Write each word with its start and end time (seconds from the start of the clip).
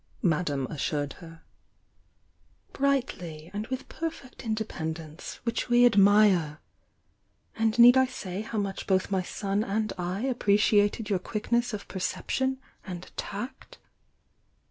Madame 0.23 0.65
assured 0.65 1.13
her— 1.21 1.43
"Brightly, 2.73 3.51
and 3.53 3.67
with 3.67 3.87
perfect 3.87 4.43
independence, 4.43 5.35
which 5.43 5.69
we 5.69 5.85
admire 5.85 6.57
And 7.55 7.77
need 7.77 7.95
I 7.95 8.07
say 8.07 8.41
how 8.41 8.57
much 8.57 8.87
both 8.87 9.11
my 9.11 9.21
son 9.21 9.63
and 9.63 9.93
I 9.99 10.21
appreciated 10.23 11.11
your 11.11 11.19
quickness 11.19 11.71
of 11.71 11.87
perception 11.87 12.57
and 12.83 13.11
tact?" 13.15 13.77